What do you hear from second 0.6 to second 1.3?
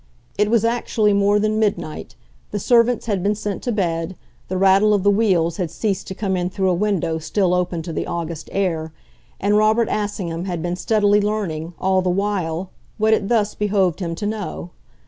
actually